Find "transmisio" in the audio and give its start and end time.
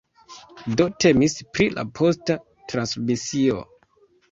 2.73-3.63